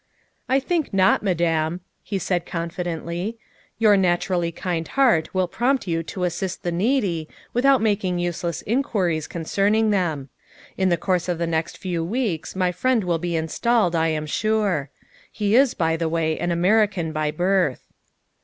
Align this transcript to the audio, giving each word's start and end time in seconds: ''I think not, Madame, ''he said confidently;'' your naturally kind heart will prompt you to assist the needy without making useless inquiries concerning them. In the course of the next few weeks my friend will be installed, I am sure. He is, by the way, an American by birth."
''I 0.55 0.59
think 0.59 0.91
not, 0.95 1.21
Madame, 1.21 1.79
''he 2.03 2.17
said 2.17 2.43
confidently;'' 2.43 3.37
your 3.77 3.95
naturally 3.95 4.51
kind 4.51 4.87
heart 4.87 5.31
will 5.31 5.47
prompt 5.47 5.87
you 5.87 6.01
to 6.01 6.23
assist 6.23 6.63
the 6.63 6.71
needy 6.71 7.29
without 7.53 7.83
making 7.83 8.17
useless 8.17 8.63
inquiries 8.65 9.27
concerning 9.27 9.91
them. 9.91 10.29
In 10.75 10.89
the 10.89 10.97
course 10.97 11.29
of 11.29 11.37
the 11.37 11.45
next 11.45 11.77
few 11.77 12.03
weeks 12.03 12.55
my 12.55 12.71
friend 12.71 13.03
will 13.03 13.19
be 13.19 13.35
installed, 13.35 13.95
I 13.95 14.07
am 14.07 14.25
sure. 14.25 14.89
He 15.31 15.55
is, 15.55 15.75
by 15.75 15.97
the 15.97 16.09
way, 16.09 16.35
an 16.39 16.49
American 16.51 17.11
by 17.13 17.29
birth." 17.29 17.83